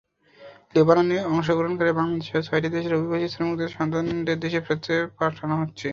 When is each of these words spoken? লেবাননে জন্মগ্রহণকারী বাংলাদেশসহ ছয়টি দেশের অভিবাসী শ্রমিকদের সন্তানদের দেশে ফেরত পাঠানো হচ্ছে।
লেবাননে 0.75 1.17
জন্মগ্রহণকারী 1.39 1.91
বাংলাদেশসহ 1.93 2.39
ছয়টি 2.47 2.69
দেশের 2.71 2.97
অভিবাসী 2.97 3.27
শ্রমিকদের 3.29 3.73
সন্তানদের 3.77 4.37
দেশে 4.43 4.59
ফেরত 4.65 4.85
পাঠানো 5.19 5.55
হচ্ছে। 5.61 5.87